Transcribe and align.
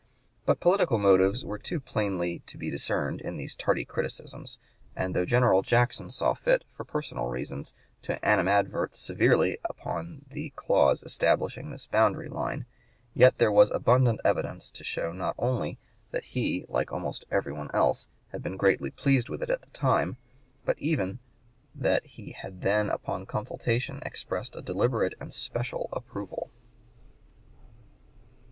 But 0.47 0.59
political 0.59 0.97
motives 0.97 1.45
were 1.45 1.59
too 1.59 1.79
plainly 1.79 2.39
to 2.47 2.57
be 2.57 2.71
discerned 2.71 3.21
in 3.21 3.37
these 3.37 3.55
tardy 3.55 3.85
criticisms; 3.85 4.57
and 4.95 5.15
though 5.15 5.25
General 5.25 5.61
Jackson 5.61 6.09
saw 6.09 6.33
fit, 6.33 6.63
for 6.75 6.83
personal 6.83 7.27
reasons, 7.27 7.75
to 8.01 8.17
animadvert 8.27 8.95
severely 8.95 9.59
upon 9.63 10.25
the 10.31 10.49
clause 10.55 11.03
establishing 11.03 11.69
this 11.69 11.85
boundary 11.85 12.29
line, 12.29 12.65
yet 13.13 13.37
there 13.37 13.51
was 13.51 13.69
abundant 13.69 14.19
evidence 14.25 14.71
to 14.71 14.83
show 14.83 15.11
not 15.11 15.35
only 15.37 15.77
that 16.09 16.23
he, 16.23 16.65
like 16.67 16.91
almost 16.91 17.23
everybody 17.29 17.69
else, 17.71 18.07
had 18.29 18.41
been 18.41 18.57
greatly 18.57 18.89
pleased 18.89 19.29
with 19.29 19.43
it 19.43 19.51
at 19.51 19.61
the 19.61 19.67
time, 19.69 20.17
but 20.65 20.79
even 20.79 21.19
that 21.75 22.03
he 22.07 22.31
had 22.31 22.61
then 22.63 22.89
upon 22.89 23.27
consultation 23.27 24.01
expressed 24.03 24.55
a 24.55 24.63
deliberate 24.63 25.13
and 25.19 25.31
special 25.31 25.89
approval. 25.93 26.49